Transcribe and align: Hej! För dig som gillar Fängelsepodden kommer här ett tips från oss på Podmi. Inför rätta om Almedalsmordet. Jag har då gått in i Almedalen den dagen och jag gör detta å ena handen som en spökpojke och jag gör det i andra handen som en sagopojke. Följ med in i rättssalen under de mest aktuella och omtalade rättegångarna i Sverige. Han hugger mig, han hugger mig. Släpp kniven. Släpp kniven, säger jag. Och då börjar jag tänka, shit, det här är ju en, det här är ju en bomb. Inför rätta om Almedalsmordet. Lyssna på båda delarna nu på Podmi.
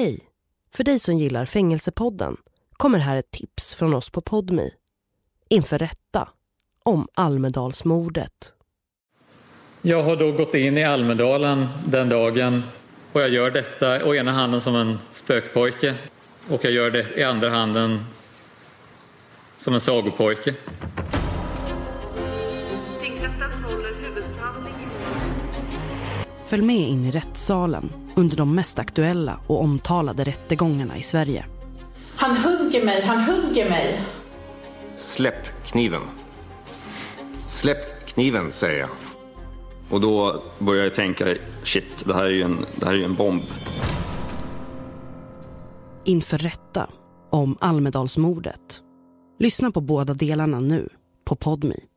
Hej! 0.00 0.20
För 0.74 0.84
dig 0.84 0.98
som 0.98 1.14
gillar 1.14 1.46
Fängelsepodden 1.46 2.36
kommer 2.72 2.98
här 2.98 3.16
ett 3.16 3.30
tips 3.30 3.74
från 3.74 3.94
oss 3.94 4.10
på 4.10 4.20
Podmi. 4.20 4.70
Inför 5.48 5.78
rätta 5.78 6.28
om 6.84 7.08
Almedalsmordet. 7.14 8.52
Jag 9.82 10.02
har 10.02 10.16
då 10.16 10.32
gått 10.32 10.54
in 10.54 10.78
i 10.78 10.84
Almedalen 10.84 11.68
den 11.86 12.08
dagen 12.08 12.62
och 13.12 13.20
jag 13.20 13.28
gör 13.28 13.50
detta 13.50 14.06
å 14.06 14.14
ena 14.14 14.32
handen 14.32 14.60
som 14.60 14.76
en 14.76 14.98
spökpojke 15.10 15.94
och 16.50 16.64
jag 16.64 16.72
gör 16.72 16.90
det 16.90 17.18
i 17.18 17.22
andra 17.22 17.50
handen 17.50 18.04
som 19.58 19.74
en 19.74 19.80
sagopojke. 19.80 20.54
Följ 26.46 26.62
med 26.62 26.88
in 26.88 27.04
i 27.04 27.10
rättssalen 27.10 28.09
under 28.20 28.36
de 28.36 28.54
mest 28.54 28.78
aktuella 28.78 29.40
och 29.46 29.62
omtalade 29.62 30.24
rättegångarna 30.24 30.96
i 30.96 31.02
Sverige. 31.02 31.44
Han 32.16 32.36
hugger 32.36 32.84
mig, 32.84 33.02
han 33.02 33.24
hugger 33.24 33.70
mig. 33.70 34.00
Släpp 34.94 35.64
kniven. 35.64 36.02
Släpp 37.46 38.06
kniven, 38.06 38.52
säger 38.52 38.80
jag. 38.80 38.90
Och 39.90 40.00
då 40.00 40.42
börjar 40.58 40.84
jag 40.84 40.94
tänka, 40.94 41.36
shit, 41.64 42.04
det 42.06 42.14
här 42.14 42.24
är 42.24 42.30
ju 42.30 42.42
en, 42.42 42.66
det 42.76 42.86
här 42.86 42.92
är 42.92 42.96
ju 42.96 43.04
en 43.04 43.14
bomb. 43.14 43.42
Inför 46.04 46.38
rätta 46.38 46.90
om 47.30 47.56
Almedalsmordet. 47.60 48.82
Lyssna 49.38 49.70
på 49.70 49.80
båda 49.80 50.14
delarna 50.14 50.60
nu 50.60 50.88
på 51.24 51.36
Podmi. 51.36 51.89